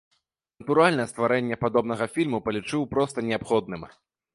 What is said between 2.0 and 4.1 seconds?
фільму палічыў проста неабходным.